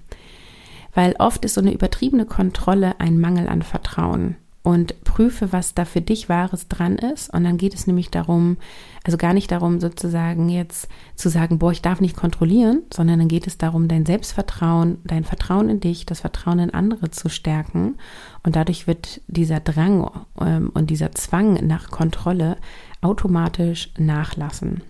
Weil 0.95 1.17
oft 1.19 1.45
ist 1.45 1.55
so 1.55 1.61
eine 1.61 1.75
übertriebene 1.75 2.25
Kontrolle 2.25 2.99
ein 3.01 3.21
Mangel 3.21 3.49
an 3.49 3.63
Vertrauen 3.63 4.37
und 4.65 5.05
prüfe, 5.05 5.53
was 5.53 5.75
da 5.75 5.85
für 5.85 6.01
dich 6.01 6.31
Wahres 6.31 6.69
dran 6.69 6.97
ist. 6.97 7.33
Und 7.33 7.45
dann 7.45 7.59
geht 7.59 7.75
es 7.75 7.87
nämlich 7.87 8.11
darum, 8.11 8.57
also 9.05 9.19
gar 9.19 9.35
nicht 9.35 9.53
darum, 9.53 9.79
sozusagen 9.79 10.49
jetzt 10.49 10.89
zu 11.15 11.29
sagen, 11.29 11.59
boah, 11.59 11.71
ich 11.71 11.83
darf 11.83 12.01
nicht 12.01 12.17
kontrollieren, 12.17 12.83
sondern 12.93 13.19
dann 13.19 13.29
geht 13.29 13.47
es 13.47 13.59
darum, 13.59 13.89
dein 13.89 14.07
Selbstvertrauen, 14.07 14.99
dein 15.05 15.25
Vertrauen 15.25 15.69
in 15.69 15.81
dich, 15.81 16.07
das 16.07 16.21
Vertrauen 16.21 16.59
in 16.61 16.71
andere 16.71 17.11
zu 17.11 17.29
stärken. 17.29 17.99
Und 18.43 18.57
dadurch 18.57 18.87
wird 18.87 19.21
dieser 19.27 19.61
Drang 19.61 20.11
ähm, 20.41 20.71
und 20.73 20.89
dieser 20.89 21.13
Zwang 21.13 21.67
nach 21.67 21.91
Kontrolle 21.91 22.57
automatisch 23.03 23.91
nachlassen 23.99 24.83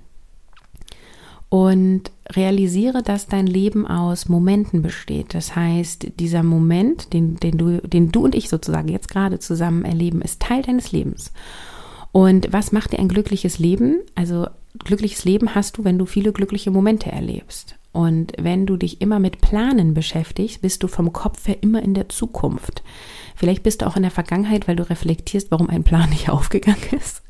und 1.49 2.11
realisiere, 2.31 3.03
dass 3.03 3.27
dein 3.27 3.47
Leben 3.47 3.87
aus 3.87 4.29
Momenten 4.29 4.83
besteht. 4.83 5.35
Das 5.35 5.55
heißt, 5.55 6.19
dieser 6.19 6.43
Moment, 6.43 7.13
den, 7.13 7.37
den, 7.37 7.59
du, 7.59 7.81
den 7.87 8.11
du 8.11 8.25
und 8.25 8.35
ich 8.35 8.49
sozusagen 8.49 8.89
jetzt 8.89 9.09
gerade 9.09 9.39
zusammen 9.39 9.85
erleben, 9.85 10.23
ist 10.23 10.41
Teil 10.41 10.63
deines 10.63 10.91
Lebens. 10.91 11.33
Und 12.13 12.53
was 12.53 12.73
macht 12.73 12.93
dir 12.93 12.99
ein 12.99 13.09
glückliches 13.09 13.59
Leben? 13.59 14.01
Also 14.15 14.47
glückliches 14.79 15.25
Leben 15.25 15.55
hast 15.55 15.79
du, 15.79 15.85
wenn 15.85 15.99
du 15.99 16.07
viele 16.07 16.33
glückliche 16.33 16.71
Momente 16.71 17.11
erlebst. 17.11 17.77
Und 17.93 18.33
wenn 18.39 18.67
du 18.67 18.77
dich 18.77 19.01
immer 19.01 19.21
mit 19.21 19.41
Planen 19.41 19.95
beschäftigst, 19.95 20.61
bist 20.63 20.83
du 20.83 20.89
vom 20.89 21.13
Kopf 21.13 21.47
her 21.47 21.59
immer 21.63 21.81
in 21.81 21.95
der 21.95 22.09
Zukunft. 22.09 22.83
Vielleicht 23.37 23.63
bist 23.63 23.83
du 23.83 23.87
auch 23.87 23.95
in 23.95 24.03
der 24.03 24.11
Vergangenheit, 24.11 24.67
weil 24.67 24.75
du 24.75 24.89
reflektierst, 24.89 25.53
warum 25.53 25.71
ein 25.71 25.85
Plan 25.85 26.09
nicht 26.11 26.29
aufgegangen 26.29 26.83
ist. 26.91 27.23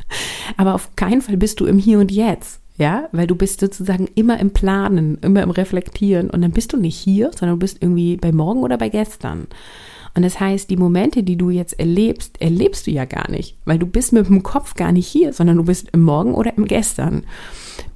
Aber 0.57 0.75
auf 0.75 0.97
keinen 0.97 1.21
Fall 1.21 1.37
bist 1.37 1.61
du 1.61 1.67
im 1.67 1.79
Hier 1.79 1.99
und 1.99 2.11
Jetzt. 2.11 2.61
Ja, 2.77 3.09
weil 3.13 3.29
du 3.29 3.37
bist 3.37 3.61
sozusagen 3.61 4.09
immer 4.17 4.41
im 4.41 4.51
Planen, 4.51 5.19
immer 5.23 5.43
im 5.43 5.51
Reflektieren 5.51 6.29
und 6.29 6.43
dann 6.43 6.51
bist 6.51 6.73
du 6.73 6.77
nicht 6.77 6.97
hier, 6.97 7.31
sondern 7.33 7.57
du 7.57 7.61
bist 7.61 7.79
irgendwie 7.81 8.17
bei 8.17 8.33
morgen 8.33 8.63
oder 8.63 8.79
bei 8.79 8.89
gestern. 8.89 9.47
Und 10.17 10.23
das 10.23 10.41
heißt, 10.41 10.71
die 10.71 10.77
Momente, 10.77 11.23
die 11.23 11.37
du 11.37 11.51
jetzt 11.51 11.79
erlebst, 11.79 12.41
erlebst 12.41 12.87
du 12.87 12.91
ja 12.91 13.05
gar 13.05 13.31
nicht, 13.31 13.57
weil 13.65 13.79
du 13.79 13.87
bist 13.87 14.13
mit 14.13 14.27
dem 14.27 14.43
Kopf 14.43 14.75
gar 14.75 14.93
nicht 14.93 15.07
hier, 15.07 15.33
sondern 15.33 15.57
du 15.57 15.65
bist 15.65 15.89
im 15.93 16.03
Morgen 16.03 16.35
oder 16.35 16.57
im 16.57 16.67
Gestern. 16.67 17.25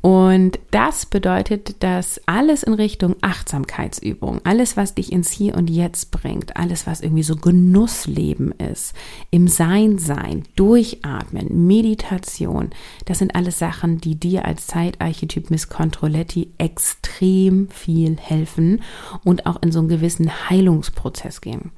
Und 0.09 0.59
das 0.71 1.05
bedeutet, 1.05 1.83
dass 1.83 2.19
alles 2.25 2.63
in 2.63 2.73
Richtung 2.73 3.17
Achtsamkeitsübung, 3.21 4.41
alles, 4.43 4.75
was 4.75 4.95
dich 4.95 5.13
ins 5.13 5.31
Hier 5.31 5.55
und 5.55 5.69
Jetzt 5.69 6.13
bringt, 6.13 6.57
alles, 6.57 6.87
was 6.87 7.03
irgendwie 7.03 7.23
so 7.23 7.37
Genussleben 7.37 8.53
ist, 8.53 8.95
im 9.31 9.49
Sein 9.49 9.99
sein, 9.99 10.45
Durchatmen, 10.57 11.67
Meditation, 11.67 12.71
das 13.05 13.19
sind 13.19 13.35
alles 13.35 13.59
Sachen, 13.59 14.01
die 14.01 14.15
dir 14.15 14.47
als 14.47 14.67
Zeitarchetyp 14.67 15.51
Miss 15.51 15.69
Controletti 15.69 16.55
extrem 16.57 17.69
viel 17.69 18.17
helfen 18.17 18.81
und 19.25 19.45
auch 19.45 19.61
in 19.61 19.73
so 19.73 19.81
einen 19.81 19.89
gewissen 19.89 20.49
Heilungsprozess 20.49 21.43
gehen. 21.43 21.71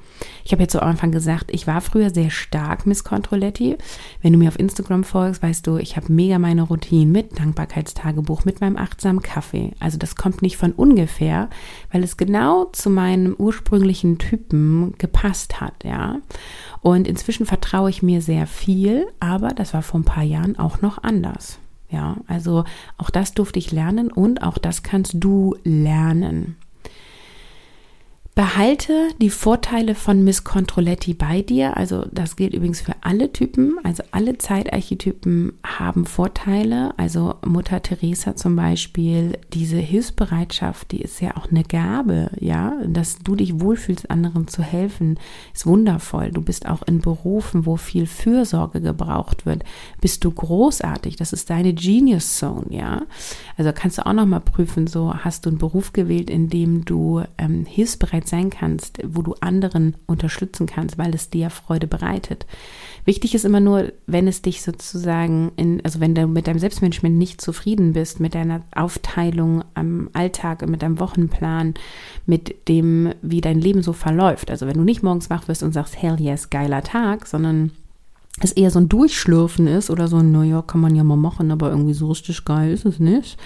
Ich 0.44 0.52
habe 0.52 0.62
ja 0.62 0.68
zu 0.68 0.82
Anfang 0.82 1.10
gesagt, 1.12 1.50
ich 1.52 1.66
war 1.66 1.80
früher 1.80 2.10
sehr 2.10 2.30
stark 2.30 2.86
Miss 2.86 3.04
Controletti. 3.04 3.76
Wenn 4.22 4.32
du 4.32 4.38
mir 4.38 4.48
auf 4.48 4.58
Instagram 4.58 5.04
folgst, 5.04 5.42
weißt 5.42 5.66
du, 5.66 5.76
ich 5.76 5.96
habe 5.96 6.12
mega 6.12 6.38
meine 6.38 6.62
Routine 6.62 7.10
mit 7.10 7.38
Dankbarkeitstagebuch, 7.38 8.44
mit 8.44 8.60
meinem 8.60 8.76
achtsamen 8.76 9.22
Kaffee. 9.22 9.72
Also 9.80 9.98
das 9.98 10.16
kommt 10.16 10.42
nicht 10.42 10.56
von 10.56 10.72
ungefähr, 10.72 11.48
weil 11.92 12.02
es 12.02 12.16
genau 12.16 12.66
zu 12.66 12.90
meinem 12.90 13.34
ursprünglichen 13.34 14.18
Typen 14.18 14.94
gepasst 14.98 15.60
hat, 15.60 15.84
ja. 15.84 16.18
Und 16.80 17.06
inzwischen 17.06 17.46
vertraue 17.46 17.90
ich 17.90 18.02
mir 18.02 18.22
sehr 18.22 18.46
viel, 18.46 19.06
aber 19.20 19.48
das 19.50 19.74
war 19.74 19.82
vor 19.82 20.00
ein 20.00 20.04
paar 20.04 20.22
Jahren 20.24 20.58
auch 20.58 20.80
noch 20.80 21.02
anders. 21.02 21.58
Ja, 21.90 22.18
also 22.28 22.64
auch 22.98 23.10
das 23.10 23.34
durfte 23.34 23.58
ich 23.58 23.72
lernen 23.72 24.12
und 24.12 24.42
auch 24.42 24.58
das 24.58 24.82
kannst 24.82 25.14
du 25.16 25.56
lernen. 25.64 26.56
Behalte 28.40 29.10
die 29.20 29.28
Vorteile 29.28 29.94
von 29.94 30.24
Miss 30.24 30.44
Controletti 30.44 31.12
bei 31.12 31.42
dir. 31.42 31.76
Also 31.76 32.06
das 32.10 32.36
gilt 32.36 32.54
übrigens 32.54 32.80
für 32.80 32.94
alle 33.02 33.34
Typen. 33.34 33.76
Also 33.82 34.02
alle 34.12 34.38
Zeitarchetypen 34.38 35.52
haben 35.62 36.06
Vorteile. 36.06 36.98
Also 36.98 37.34
Mutter 37.44 37.82
Teresa 37.82 38.36
zum 38.36 38.56
Beispiel, 38.56 39.36
diese 39.52 39.76
Hilfsbereitschaft, 39.76 40.90
die 40.90 41.02
ist 41.02 41.20
ja 41.20 41.36
auch 41.36 41.50
eine 41.50 41.64
Gabe, 41.64 42.30
ja. 42.40 42.72
Dass 42.86 43.18
du 43.18 43.36
dich 43.36 43.60
wohlfühlst, 43.60 44.10
anderen 44.10 44.48
zu 44.48 44.62
helfen, 44.62 45.18
ist 45.52 45.66
wundervoll. 45.66 46.30
Du 46.30 46.40
bist 46.40 46.66
auch 46.66 46.80
in 46.84 47.02
Berufen, 47.02 47.66
wo 47.66 47.76
viel 47.76 48.06
Fürsorge 48.06 48.80
gebraucht 48.80 49.44
wird. 49.44 49.64
Bist 50.00 50.24
du 50.24 50.30
großartig. 50.30 51.16
Das 51.16 51.34
ist 51.34 51.50
deine 51.50 51.74
Genius 51.74 52.38
Zone, 52.38 52.68
ja. 52.70 53.02
Also 53.58 53.72
kannst 53.74 53.98
du 53.98 54.06
auch 54.06 54.14
nochmal 54.14 54.40
prüfen, 54.40 54.86
so 54.86 55.12
hast 55.12 55.44
du 55.44 55.50
einen 55.50 55.58
Beruf 55.58 55.92
gewählt, 55.92 56.30
in 56.30 56.48
dem 56.48 56.86
du 56.86 57.22
ähm, 57.36 57.66
hilfsbereit 57.66 58.29
sein 58.30 58.50
kannst, 58.50 58.98
wo 59.04 59.22
du 59.22 59.34
anderen 59.40 59.94
unterstützen 60.06 60.66
kannst, 60.66 60.96
weil 60.96 61.14
es 61.14 61.30
dir 61.30 61.50
Freude 61.50 61.86
bereitet. 61.86 62.46
Wichtig 63.04 63.34
ist 63.34 63.44
immer 63.44 63.60
nur, 63.60 63.92
wenn 64.06 64.28
es 64.28 64.42
dich 64.42 64.62
sozusagen 64.62 65.52
in, 65.56 65.84
also 65.84 66.00
wenn 66.00 66.14
du 66.14 66.26
mit 66.26 66.46
deinem 66.46 66.58
Selbstmanagement 66.58 67.16
nicht 67.16 67.40
zufrieden 67.40 67.92
bist, 67.92 68.20
mit 68.20 68.34
deiner 68.34 68.62
Aufteilung 68.74 69.64
am 69.74 70.08
Alltag, 70.12 70.66
mit 70.66 70.82
deinem 70.82 71.00
Wochenplan, 71.00 71.74
mit 72.26 72.68
dem, 72.68 73.12
wie 73.20 73.40
dein 73.40 73.60
Leben 73.60 73.82
so 73.82 73.92
verläuft. 73.92 74.50
Also 74.50 74.66
wenn 74.66 74.78
du 74.78 74.84
nicht 74.84 75.02
morgens 75.02 75.28
wach 75.28 75.48
wirst 75.48 75.62
und 75.62 75.72
sagst, 75.72 76.00
hell 76.00 76.20
yes, 76.20 76.50
geiler 76.50 76.82
Tag, 76.82 77.26
sondern 77.26 77.72
es 78.40 78.52
eher 78.52 78.70
so 78.70 78.78
ein 78.78 78.88
Durchschlürfen 78.88 79.66
ist 79.66 79.90
oder 79.90 80.08
so, 80.08 80.22
naja, 80.22 80.62
kann 80.62 80.80
man 80.80 80.94
ja 80.94 81.04
mal 81.04 81.16
machen, 81.16 81.50
aber 81.50 81.70
irgendwie 81.70 81.94
so 81.94 82.08
richtig 82.08 82.44
geil 82.44 82.72
ist 82.72 82.86
es 82.86 82.98
nicht 82.98 83.36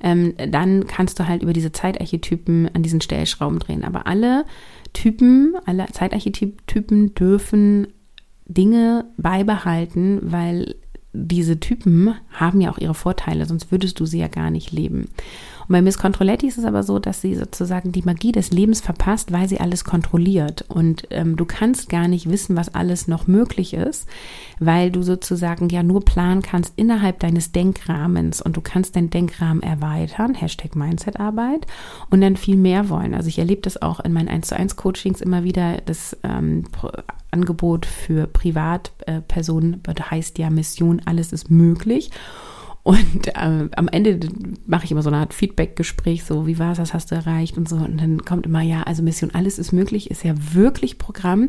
ähm, 0.00 0.34
dann 0.50 0.86
kannst 0.86 1.18
du 1.18 1.26
halt 1.28 1.42
über 1.42 1.52
diese 1.52 1.72
Zeitarchetypen 1.72 2.70
an 2.74 2.82
diesen 2.82 3.00
Stellschrauben 3.00 3.58
drehen. 3.58 3.84
Aber 3.84 4.06
alle 4.06 4.44
Typen, 4.92 5.54
alle 5.64 5.86
Zeitarchetypen 5.92 7.14
dürfen 7.14 7.88
Dinge 8.46 9.06
beibehalten, 9.16 10.20
weil 10.22 10.76
diese 11.12 11.58
Typen 11.58 12.14
haben 12.30 12.60
ja 12.60 12.70
auch 12.70 12.78
ihre 12.78 12.94
Vorteile, 12.94 13.46
sonst 13.46 13.72
würdest 13.72 13.98
du 14.00 14.06
sie 14.06 14.18
ja 14.18 14.28
gar 14.28 14.50
nicht 14.50 14.72
leben. 14.72 15.08
Und 15.68 15.72
bei 15.72 15.82
Miss 15.82 15.98
Controletti 15.98 16.46
ist 16.46 16.58
es 16.58 16.64
aber 16.64 16.82
so, 16.82 16.98
dass 16.98 17.20
sie 17.20 17.34
sozusagen 17.34 17.92
die 17.92 18.02
Magie 18.02 18.32
des 18.32 18.50
Lebens 18.50 18.80
verpasst, 18.80 19.32
weil 19.32 19.48
sie 19.48 19.60
alles 19.60 19.84
kontrolliert. 19.84 20.64
Und 20.68 21.08
ähm, 21.10 21.36
du 21.36 21.44
kannst 21.44 21.88
gar 21.88 22.06
nicht 22.06 22.30
wissen, 22.30 22.56
was 22.56 22.74
alles 22.74 23.08
noch 23.08 23.26
möglich 23.26 23.74
ist, 23.74 24.06
weil 24.60 24.90
du 24.90 25.02
sozusagen 25.02 25.68
ja 25.68 25.82
nur 25.82 26.04
planen 26.04 26.42
kannst 26.42 26.72
innerhalb 26.76 27.18
deines 27.20 27.52
Denkrahmens 27.52 28.40
und 28.40 28.56
du 28.56 28.60
kannst 28.60 28.96
deinen 28.96 29.10
Denkrahmen 29.10 29.62
erweitern, 29.62 30.34
Hashtag 30.34 30.76
Mindsetarbeit, 30.76 31.66
und 32.10 32.20
dann 32.20 32.36
viel 32.36 32.56
mehr 32.56 32.88
wollen. 32.88 33.14
Also 33.14 33.28
ich 33.28 33.38
erlebe 33.38 33.62
das 33.62 33.82
auch 33.82 34.00
in 34.00 34.12
meinen 34.12 34.28
1 34.28 34.48
zu 34.48 34.56
1 34.56 34.76
Coachings 34.76 35.20
immer 35.20 35.42
wieder, 35.42 35.78
das 35.84 36.16
ähm, 36.22 36.64
Angebot 37.30 37.86
für 37.86 38.26
Privatpersonen 38.26 39.82
äh, 39.86 39.94
heißt 40.00 40.38
ja 40.38 40.50
Mission, 40.50 41.02
alles 41.04 41.32
ist 41.32 41.50
möglich. 41.50 42.10
Und 42.86 43.26
äh, 43.26 43.68
am 43.74 43.88
Ende 43.88 44.20
mache 44.64 44.84
ich 44.84 44.92
immer 44.92 45.02
so 45.02 45.10
eine 45.10 45.16
Art 45.16 45.34
Feedback-Gespräch, 45.34 46.22
so 46.22 46.46
wie 46.46 46.60
war 46.60 46.70
es, 46.70 46.78
was 46.78 46.94
hast 46.94 47.10
du 47.10 47.16
erreicht 47.16 47.58
und 47.58 47.68
so. 47.68 47.74
Und 47.74 48.00
dann 48.00 48.24
kommt 48.24 48.46
immer, 48.46 48.62
ja, 48.62 48.84
also 48.84 49.02
Mission 49.02 49.32
Alles 49.34 49.58
ist 49.58 49.72
möglich, 49.72 50.08
ist 50.08 50.22
ja 50.22 50.34
wirklich 50.52 50.96
Programm. 50.96 51.48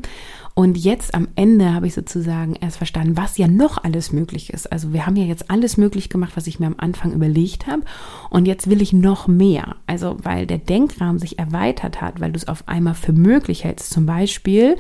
Und 0.57 0.75
jetzt 0.75 1.13
am 1.13 1.27
Ende 1.35 1.71
habe 1.75 1.85
ich 1.85 1.93
sozusagen 1.93 2.55
erst 2.55 2.77
verstanden, 2.77 3.15
was 3.15 3.37
ja 3.37 3.47
noch 3.47 3.83
alles 3.83 4.11
möglich 4.11 4.51
ist. 4.51 4.71
Also 4.71 4.91
wir 4.91 5.05
haben 5.05 5.15
ja 5.15 5.25
jetzt 5.25 5.51
alles 5.51 5.77
möglich 5.77 6.09
gemacht, 6.09 6.31
was 6.33 6.47
ich 6.47 6.59
mir 6.59 6.65
am 6.65 6.79
Anfang 6.79 7.13
überlegt 7.13 7.67
habe. 7.67 7.83
Und 8.31 8.47
jetzt 8.47 8.67
will 8.67 8.81
ich 8.81 8.91
noch 8.91 9.27
mehr. 9.27 9.75
Also 9.85 10.17
weil 10.23 10.47
der 10.47 10.57
Denkrahmen 10.57 11.19
sich 11.19 11.37
erweitert 11.37 12.01
hat, 12.01 12.21
weil 12.21 12.31
du 12.31 12.37
es 12.37 12.47
auf 12.47 12.67
einmal 12.67 12.95
für 12.95 13.13
möglich 13.13 13.65
hältst. 13.65 13.91
Zum 13.91 14.07
Beispiel, 14.07 14.77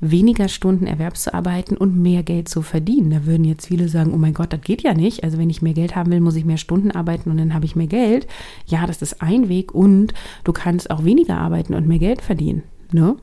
weniger 0.00 0.48
Stunden 0.48 0.86
erwerbszuarbeiten 0.86 1.76
und 1.76 1.94
mehr 1.94 2.22
Geld 2.22 2.48
zu 2.48 2.62
verdienen. 2.62 3.10
Da 3.10 3.26
würden 3.26 3.44
jetzt 3.44 3.66
viele 3.66 3.90
sagen, 3.90 4.14
oh 4.14 4.16
mein 4.16 4.32
Gott, 4.32 4.54
das 4.54 4.62
geht 4.62 4.80
ja 4.80 4.94
nicht. 4.94 5.24
Also 5.24 5.36
wenn 5.36 5.50
ich 5.50 5.60
mehr 5.60 5.74
Geld 5.74 5.94
haben 5.94 6.10
will, 6.10 6.20
muss 6.20 6.36
ich 6.36 6.46
mehr 6.46 6.56
Stunden 6.56 6.90
arbeiten 6.90 7.30
und 7.30 7.36
dann 7.36 7.52
habe 7.52 7.66
ich 7.66 7.76
mehr 7.76 7.86
Geld. 7.86 8.26
Ja, 8.64 8.86
das 8.86 9.02
ist 9.02 9.20
ein 9.20 9.50
Weg 9.50 9.74
und 9.74 10.14
du 10.44 10.54
kannst 10.54 10.90
auch 10.90 11.04
weniger 11.04 11.36
arbeiten 11.36 11.74
und 11.74 11.86
mehr 11.86 11.98
Geld 11.98 12.22
verdienen. 12.22 12.62
Ne? 12.92 13.16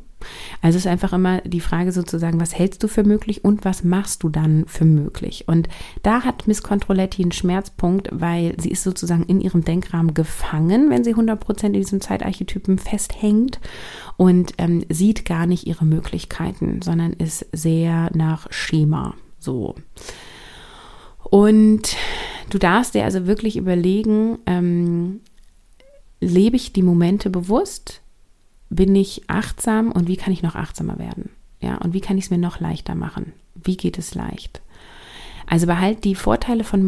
Also 0.62 0.77
ist 0.77 0.88
einfach 0.88 1.13
immer 1.13 1.41
die 1.41 1.60
Frage 1.60 1.91
sozusagen, 1.91 2.39
was 2.39 2.58
hältst 2.58 2.84
du 2.84 2.88
für 2.88 3.03
möglich 3.03 3.44
und 3.44 3.65
was 3.65 3.84
machst 3.84 4.24
du 4.24 4.29
dann 4.29 4.65
für 4.67 4.86
möglich? 4.86 5.46
Und 5.48 5.67
da 6.03 6.24
hat 6.24 6.48
Miss 6.48 6.63
Controletti 6.63 7.22
einen 7.22 7.32
Schmerzpunkt, 7.32 8.10
weil 8.12 8.55
sie 8.60 8.70
ist 8.70 8.84
sozusagen 8.84 9.24
in 9.24 9.41
ihrem 9.41 9.63
Denkrahmen 9.63 10.13
gefangen, 10.13 10.89
wenn 10.89 11.03
sie 11.03 11.15
100% 11.15 11.65
in 11.65 11.74
diesem 11.74 12.01
Zeitarchetypen 12.01 12.77
festhängt 12.77 13.60
und 14.17 14.53
ähm, 14.58 14.86
sieht 14.89 15.25
gar 15.25 15.46
nicht 15.46 15.67
ihre 15.67 15.86
Möglichkeiten, 15.86 16.82
sondern 16.82 17.13
ist 17.13 17.46
sehr 17.51 18.10
nach 18.13 18.48
Schema 18.51 19.15
so. 19.46 19.75
Und 21.24 21.96
du 22.50 22.58
darfst 22.58 22.94
dir 22.94 23.05
also 23.05 23.27
wirklich 23.27 23.58
überlegen, 23.58 24.39
ähm, 24.46 25.22
lebe 26.20 26.55
ich 26.55 26.74
die 26.74 26.84
Momente 26.84 27.29
bewusst? 27.29 28.01
Bin 28.69 28.95
ich 28.95 29.29
achtsam 29.29 29.91
und 29.91 30.07
wie 30.07 30.17
kann 30.17 30.34
ich 30.34 30.43
noch 30.43 30.55
achtsamer 30.55 30.98
werden? 30.98 31.29
Ja, 31.62 31.77
und 31.77 31.93
wie 31.93 32.01
kann 32.01 32.17
ich 32.17 32.25
es 32.25 32.31
mir 32.31 32.38
noch 32.38 32.60
leichter 32.60 32.95
machen? 32.95 33.34
Wie 33.55 33.77
geht 33.77 33.98
es 33.98 34.15
leicht? 34.15 34.62
Also 35.47 35.67
behalt 35.67 36.03
die 36.03 36.15
Vorteile 36.15 36.63
von 36.63 36.83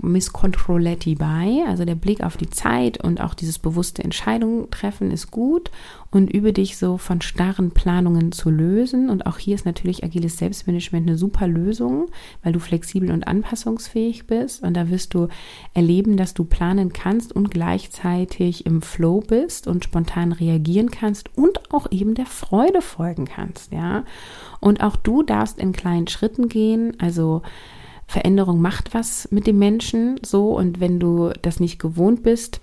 Miss 0.00 0.32
Controletti 0.32 1.16
bei, 1.16 1.64
also 1.66 1.84
der 1.84 1.96
Blick 1.96 2.22
auf 2.22 2.36
die 2.36 2.50
Zeit 2.50 3.02
und 3.02 3.20
auch 3.20 3.34
dieses 3.34 3.58
bewusste 3.58 4.04
Entscheidungen 4.04 4.70
treffen 4.70 5.10
ist 5.10 5.30
gut 5.30 5.70
und 6.12 6.32
übe 6.32 6.52
dich 6.52 6.76
so 6.76 6.98
von 6.98 7.20
starren 7.20 7.72
Planungen 7.72 8.30
zu 8.30 8.48
lösen. 8.50 9.10
Und 9.10 9.26
auch 9.26 9.38
hier 9.38 9.56
ist 9.56 9.66
natürlich 9.66 10.04
agiles 10.04 10.38
Selbstmanagement 10.38 11.08
eine 11.08 11.18
super 11.18 11.48
Lösung, 11.48 12.06
weil 12.42 12.52
du 12.52 12.60
flexibel 12.60 13.10
und 13.10 13.26
anpassungsfähig 13.26 14.26
bist 14.26 14.62
und 14.62 14.74
da 14.74 14.88
wirst 14.88 15.14
du 15.14 15.28
erleben, 15.74 16.16
dass 16.16 16.32
du 16.32 16.44
planen 16.44 16.92
kannst 16.92 17.32
und 17.32 17.50
gleichzeitig 17.50 18.66
im 18.66 18.82
Flow 18.82 19.20
bist 19.20 19.66
und 19.66 19.84
spontan 19.84 20.32
reagieren 20.32 20.90
kannst 20.90 21.36
und 21.36 21.72
auch 21.72 21.90
eben 21.90 22.14
der 22.14 22.26
Freude 22.26 22.82
folgen 22.82 23.24
kannst, 23.24 23.72
ja. 23.72 24.04
Und 24.60 24.82
auch 24.82 24.96
du 24.96 25.22
darfst 25.22 25.58
in 25.58 25.72
kleinen 25.72 26.06
Schritten 26.06 26.48
gehen, 26.48 26.96
also 27.00 27.42
Veränderung 28.06 28.60
macht 28.60 28.94
was 28.94 29.28
mit 29.30 29.46
dem 29.46 29.58
Menschen 29.58 30.20
so 30.24 30.56
und 30.56 30.80
wenn 30.80 31.00
du 31.00 31.30
das 31.42 31.60
nicht 31.60 31.78
gewohnt 31.78 32.22
bist, 32.22 32.60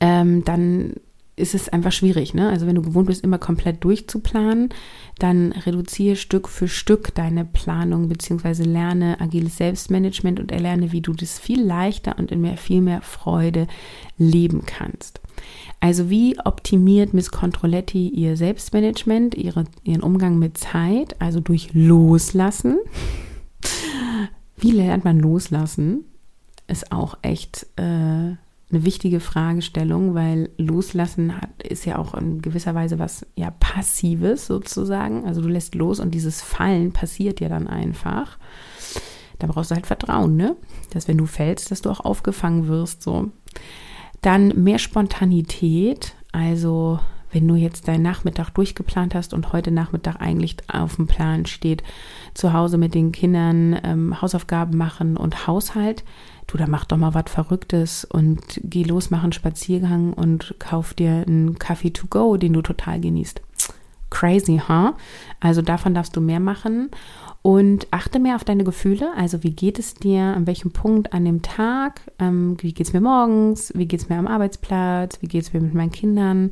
ähm, 0.00 0.44
dann 0.44 0.94
ist 1.36 1.54
es 1.54 1.68
einfach 1.68 1.90
schwierig. 1.90 2.32
Ne? 2.32 2.48
Also 2.48 2.66
wenn 2.66 2.76
du 2.76 2.82
gewohnt 2.82 3.08
bist, 3.08 3.24
immer 3.24 3.38
komplett 3.38 3.82
durchzuplanen, 3.82 4.68
dann 5.18 5.52
reduziere 5.52 6.16
Stück 6.16 6.48
für 6.48 6.68
Stück 6.68 7.14
deine 7.14 7.44
Planung 7.44 8.08
beziehungsweise 8.08 8.62
lerne 8.62 9.20
agiles 9.20 9.56
Selbstmanagement 9.56 10.38
und 10.38 10.52
erlerne, 10.52 10.92
wie 10.92 11.00
du 11.00 11.12
das 11.12 11.38
viel 11.38 11.60
leichter 11.60 12.18
und 12.18 12.30
in 12.30 12.40
mehr, 12.40 12.56
viel 12.56 12.80
mehr 12.80 13.02
Freude 13.02 13.66
leben 14.16 14.62
kannst. 14.64 15.20
Also 15.80 16.08
wie 16.08 16.38
optimiert 16.38 17.14
Miss 17.14 17.32
Controletti 17.32 18.08
ihr 18.08 18.36
Selbstmanagement, 18.36 19.34
ihre, 19.34 19.64
ihren 19.82 20.02
Umgang 20.02 20.38
mit 20.38 20.56
Zeit, 20.56 21.20
also 21.20 21.40
durch 21.40 21.70
Loslassen. 21.74 22.78
Wie 24.64 24.70
lernt 24.70 25.04
man 25.04 25.20
loslassen? 25.20 26.06
Ist 26.68 26.90
auch 26.90 27.18
echt 27.20 27.66
äh, 27.76 27.82
eine 27.82 28.38
wichtige 28.70 29.20
Fragestellung, 29.20 30.14
weil 30.14 30.48
Loslassen 30.56 31.38
hat, 31.38 31.62
ist 31.62 31.84
ja 31.84 31.98
auch 31.98 32.14
in 32.14 32.40
gewisser 32.40 32.74
Weise 32.74 32.98
was 32.98 33.26
ja 33.36 33.50
passives 33.50 34.46
sozusagen. 34.46 35.26
Also 35.26 35.42
du 35.42 35.48
lässt 35.48 35.74
los 35.74 36.00
und 36.00 36.14
dieses 36.14 36.40
Fallen 36.40 36.92
passiert 36.92 37.40
ja 37.40 37.50
dann 37.50 37.66
einfach. 37.66 38.38
Da 39.38 39.48
brauchst 39.48 39.70
du 39.70 39.74
halt 39.74 39.86
Vertrauen, 39.86 40.34
ne? 40.34 40.56
Dass 40.94 41.08
wenn 41.08 41.18
du 41.18 41.26
fällst, 41.26 41.70
dass 41.70 41.82
du 41.82 41.90
auch 41.90 42.00
aufgefangen 42.00 42.66
wirst, 42.66 43.02
so. 43.02 43.32
Dann 44.22 44.48
mehr 44.64 44.78
Spontanität, 44.78 46.14
also 46.32 47.00
wenn 47.34 47.48
du 47.48 47.56
jetzt 47.56 47.88
deinen 47.88 48.02
Nachmittag 48.02 48.50
durchgeplant 48.50 49.14
hast 49.14 49.34
und 49.34 49.52
heute 49.52 49.72
Nachmittag 49.72 50.20
eigentlich 50.20 50.56
auf 50.72 50.96
dem 50.96 51.08
Plan 51.08 51.46
steht, 51.46 51.82
zu 52.32 52.52
Hause 52.52 52.78
mit 52.78 52.94
den 52.94 53.10
Kindern 53.12 53.78
ähm, 53.82 54.22
Hausaufgaben 54.22 54.78
machen 54.78 55.16
und 55.16 55.46
Haushalt, 55.46 56.04
du, 56.46 56.56
da 56.56 56.66
mach 56.68 56.84
doch 56.84 56.96
mal 56.96 57.12
was 57.12 57.24
Verrücktes 57.26 58.04
und 58.04 58.60
geh 58.62 58.84
los, 58.84 59.10
mach 59.10 59.24
einen 59.24 59.32
Spaziergang 59.32 60.12
und 60.12 60.54
kauf 60.60 60.94
dir 60.94 61.24
einen 61.26 61.58
Kaffee 61.58 61.90
to 61.90 62.06
go, 62.08 62.36
den 62.36 62.52
du 62.52 62.62
total 62.62 63.00
genießt. 63.00 63.40
Crazy, 64.10 64.62
huh? 64.68 64.92
Also 65.40 65.60
davon 65.60 65.92
darfst 65.92 66.14
du 66.14 66.20
mehr 66.20 66.38
machen 66.38 66.90
und 67.42 67.88
achte 67.90 68.20
mehr 68.20 68.36
auf 68.36 68.44
deine 68.44 68.62
Gefühle. 68.62 69.10
Also 69.16 69.42
wie 69.42 69.50
geht 69.50 69.80
es 69.80 69.94
dir, 69.94 70.22
an 70.22 70.46
welchem 70.46 70.70
Punkt 70.70 71.12
an 71.12 71.24
dem 71.24 71.42
Tag, 71.42 72.00
ähm, 72.20 72.56
wie 72.60 72.72
geht 72.72 72.86
es 72.86 72.92
mir 72.92 73.00
morgens, 73.00 73.72
wie 73.74 73.86
geht 73.86 74.00
es 74.00 74.08
mir 74.08 74.16
am 74.16 74.28
Arbeitsplatz, 74.28 75.20
wie 75.20 75.26
geht 75.26 75.42
es 75.42 75.52
mir 75.52 75.60
mit 75.60 75.74
meinen 75.74 75.90
Kindern 75.90 76.50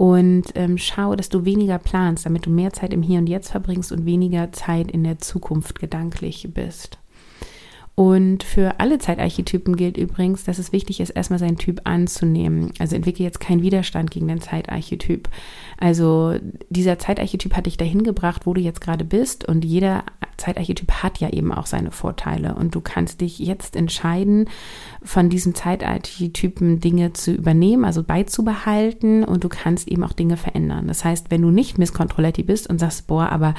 und 0.00 0.44
ähm, 0.54 0.78
schau, 0.78 1.14
dass 1.14 1.28
du 1.28 1.44
weniger 1.44 1.78
planst, 1.78 2.24
damit 2.24 2.46
du 2.46 2.50
mehr 2.50 2.72
Zeit 2.72 2.94
im 2.94 3.02
Hier 3.02 3.18
und 3.18 3.28
Jetzt 3.28 3.50
verbringst 3.50 3.92
und 3.92 4.06
weniger 4.06 4.50
Zeit 4.50 4.90
in 4.90 5.04
der 5.04 5.18
Zukunft 5.18 5.78
gedanklich 5.78 6.48
bist. 6.54 6.99
Und 7.94 8.44
für 8.44 8.80
alle 8.80 8.98
Zeitarchetypen 8.98 9.76
gilt 9.76 9.98
übrigens, 9.98 10.44
dass 10.44 10.58
es 10.58 10.72
wichtig 10.72 11.00
ist, 11.00 11.10
erstmal 11.10 11.38
seinen 11.38 11.58
Typ 11.58 11.82
anzunehmen. 11.84 12.72
Also 12.78 12.96
entwickle 12.96 13.24
jetzt 13.24 13.40
keinen 13.40 13.62
Widerstand 13.62 14.10
gegen 14.10 14.28
den 14.28 14.40
Zeitarchetyp. 14.40 15.28
Also 15.78 16.34
dieser 16.70 16.98
Zeitarchetyp 16.98 17.54
hat 17.54 17.66
dich 17.66 17.76
dahin 17.76 18.02
gebracht, 18.02 18.46
wo 18.46 18.54
du 18.54 18.60
jetzt 18.60 18.80
gerade 18.80 19.04
bist. 19.04 19.46
Und 19.46 19.64
jeder 19.64 20.04
Zeitarchetyp 20.38 20.90
hat 21.02 21.18
ja 21.18 21.30
eben 21.30 21.52
auch 21.52 21.66
seine 21.66 21.90
Vorteile. 21.90 22.54
Und 22.54 22.74
du 22.74 22.80
kannst 22.80 23.20
dich 23.20 23.38
jetzt 23.38 23.76
entscheiden, 23.76 24.48
von 25.02 25.28
diesem 25.28 25.54
Zeitarchetypen 25.54 26.80
Dinge 26.80 27.12
zu 27.12 27.32
übernehmen, 27.32 27.84
also 27.84 28.02
beizubehalten. 28.02 29.24
Und 29.24 29.44
du 29.44 29.48
kannst 29.50 29.88
eben 29.88 30.04
auch 30.04 30.14
Dinge 30.14 30.38
verändern. 30.38 30.86
Das 30.88 31.04
heißt, 31.04 31.30
wenn 31.30 31.42
du 31.42 31.50
nicht 31.50 31.76
Miss 31.76 31.92
Controletti 31.92 32.42
bist 32.42 32.70
und 32.70 32.78
sagst, 32.78 33.06
boah, 33.06 33.28
aber 33.30 33.54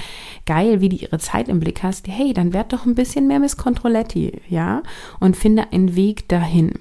geil, 0.45 0.81
wie 0.81 0.89
die 0.89 1.03
ihre 1.03 1.19
Zeit 1.19 1.47
im 1.47 1.59
Blick 1.59 1.83
hast, 1.83 2.07
hey, 2.07 2.33
dann 2.33 2.53
werd 2.53 2.73
doch 2.73 2.85
ein 2.85 2.95
bisschen 2.95 3.27
mehr 3.27 3.39
Miss 3.39 3.57
Controletti, 3.57 4.20
ja? 4.49 4.83
Und 5.19 5.37
finde 5.37 5.71
einen 5.71 5.95
Weg 5.95 6.27
dahin. 6.27 6.73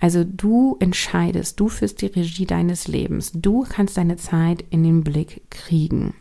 Also 0.00 0.24
du 0.24 0.76
entscheidest, 0.80 1.60
du 1.60 1.68
führst 1.68 2.02
die 2.02 2.06
Regie 2.06 2.46
deines 2.46 2.88
Lebens. 2.88 3.32
Du 3.34 3.64
kannst 3.68 3.96
deine 3.96 4.16
Zeit 4.16 4.64
in 4.70 4.82
den 4.82 5.04
Blick 5.04 5.42
kriegen. 5.50 6.14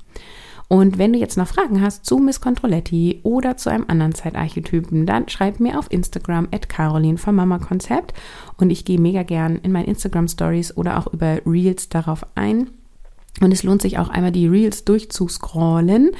Und 0.67 0.97
wenn 0.97 1.13
du 1.13 1.19
jetzt 1.19 1.37
noch 1.37 1.47
Fragen 1.47 1.81
hast 1.81 2.05
zu 2.05 2.17
Miss 2.17 2.41
Controletti 2.41 3.19
oder 3.23 3.55
zu 3.55 3.69
einem 3.69 3.85
anderen 3.87 4.15
Zeitarchetypen, 4.15 5.05
dann 5.05 5.29
schreib 5.29 5.59
mir 5.59 5.77
auf 5.77 5.91
Instagram 5.91 6.47
at 6.51 6.69
Caroline 6.69 7.17
vom 7.17 7.35
Mama 7.35 7.59
Konzept 7.59 8.13
und 8.57 8.71
ich 8.71 8.83
gehe 8.83 8.99
mega 8.99 9.23
gern 9.23 9.57
in 9.57 9.71
meinen 9.71 9.85
Instagram 9.85 10.27
Stories 10.27 10.75
oder 10.75 10.97
auch 10.97 11.13
über 11.13 11.39
Reels 11.45 11.89
darauf 11.89 12.25
ein. 12.35 12.71
Und 13.41 13.51
es 13.51 13.63
lohnt 13.63 13.81
sich 13.81 13.97
auch 13.99 14.09
einmal 14.09 14.31
die 14.31 14.47
Reels 14.47 14.85
durchzuscrollen, 14.85 16.11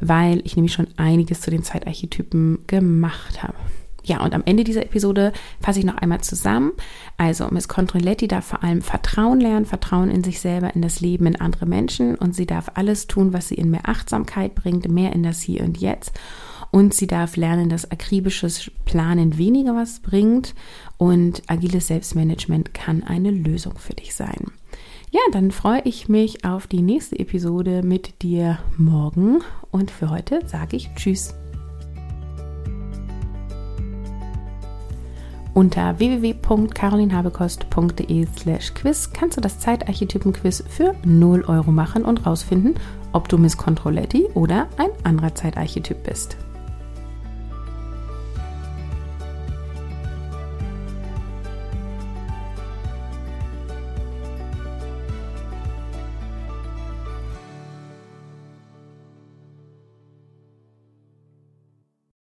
weil 0.00 0.42
ich 0.44 0.54
nämlich 0.54 0.74
schon 0.74 0.88
einiges 0.96 1.40
zu 1.40 1.50
den 1.50 1.62
Zeitarchetypen 1.62 2.66
gemacht 2.66 3.42
habe. 3.42 3.54
Ja, 4.08 4.24
und 4.24 4.34
am 4.34 4.42
Ende 4.46 4.64
dieser 4.64 4.82
Episode 4.82 5.32
fasse 5.60 5.80
ich 5.80 5.84
noch 5.84 5.98
einmal 5.98 6.22
zusammen. 6.22 6.72
Also, 7.18 7.46
Miss 7.50 7.68
Controletti 7.68 8.26
darf 8.26 8.46
vor 8.46 8.64
allem 8.64 8.80
Vertrauen 8.80 9.38
lernen, 9.38 9.66
Vertrauen 9.66 10.10
in 10.10 10.24
sich 10.24 10.40
selber, 10.40 10.74
in 10.74 10.80
das 10.80 11.00
Leben, 11.00 11.26
in 11.26 11.36
andere 11.36 11.66
Menschen. 11.66 12.14
Und 12.14 12.34
sie 12.34 12.46
darf 12.46 12.72
alles 12.74 13.06
tun, 13.06 13.34
was 13.34 13.48
sie 13.48 13.56
in 13.56 13.70
mehr 13.70 13.86
Achtsamkeit 13.86 14.54
bringt, 14.54 14.88
mehr 14.88 15.12
in 15.12 15.22
das 15.22 15.42
Hier 15.42 15.62
und 15.62 15.76
Jetzt. 15.78 16.18
Und 16.70 16.94
sie 16.94 17.06
darf 17.06 17.36
lernen, 17.36 17.68
dass 17.68 17.90
akribisches 17.90 18.70
Planen 18.86 19.36
weniger 19.36 19.74
was 19.76 20.00
bringt. 20.00 20.54
Und 20.96 21.42
agiles 21.46 21.88
Selbstmanagement 21.88 22.72
kann 22.72 23.02
eine 23.02 23.30
Lösung 23.30 23.76
für 23.76 23.94
dich 23.94 24.14
sein. 24.14 24.52
Ja, 25.10 25.20
dann 25.32 25.50
freue 25.50 25.82
ich 25.84 26.08
mich 26.08 26.46
auf 26.46 26.66
die 26.66 26.82
nächste 26.82 27.18
Episode 27.18 27.82
mit 27.82 28.22
dir 28.22 28.58
morgen. 28.78 29.40
Und 29.70 29.90
für 29.90 30.08
heute 30.08 30.40
sage 30.46 30.76
ich 30.76 30.88
Tschüss. 30.94 31.34
Unter 35.58 35.98
www.carolinhabekost.de 35.98 38.28
slash 38.38 38.72
quiz 38.74 39.10
kannst 39.12 39.36
du 39.36 39.40
das 39.40 39.58
Zeitarchetypen-Quiz 39.58 40.62
für 40.68 40.94
0 41.04 41.46
Euro 41.48 41.72
machen 41.72 42.04
und 42.04 42.24
rausfinden, 42.24 42.76
ob 43.12 43.28
du 43.28 43.38
Miss 43.38 43.56
Controletti 43.56 44.28
oder 44.34 44.68
ein 44.76 44.90
anderer 45.02 45.34
Zeitarchetyp 45.34 46.04
bist. 46.04 46.36